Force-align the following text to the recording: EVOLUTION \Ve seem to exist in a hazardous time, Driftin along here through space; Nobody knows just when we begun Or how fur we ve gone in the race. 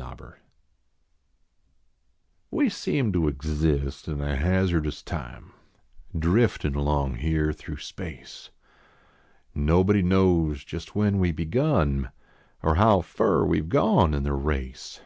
EVOLUTION 0.00 0.34
\Ve 2.52 2.68
seem 2.68 3.12
to 3.12 3.26
exist 3.26 4.06
in 4.06 4.20
a 4.20 4.36
hazardous 4.36 5.02
time, 5.02 5.52
Driftin 6.16 6.76
along 6.76 7.16
here 7.16 7.52
through 7.52 7.78
space; 7.78 8.50
Nobody 9.56 10.02
knows 10.02 10.62
just 10.62 10.94
when 10.94 11.18
we 11.18 11.32
begun 11.32 12.12
Or 12.62 12.76
how 12.76 13.00
fur 13.00 13.44
we 13.44 13.58
ve 13.58 13.66
gone 13.70 14.14
in 14.14 14.22
the 14.22 14.34
race. 14.34 15.00